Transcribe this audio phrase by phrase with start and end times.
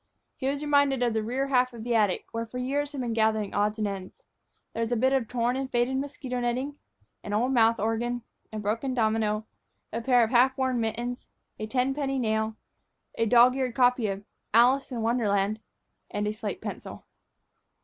[0.35, 3.13] He was reminded of the rear half of the attic, where for years had been
[3.13, 4.23] gathering odds and ends.
[4.73, 6.79] There was a bit of torn and faded mosquito netting,
[7.23, 9.45] an old mouth organ, a broken domino,
[9.93, 11.27] a pair of half worn mittens,
[11.59, 12.55] a ten penny nail,
[13.13, 14.23] a dog eared copy of
[14.55, 15.59] "Alice in Wonderland,"
[16.09, 17.05] and a slate pencil.